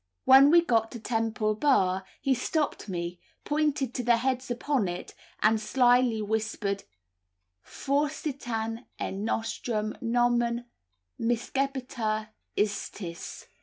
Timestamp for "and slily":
5.43-6.23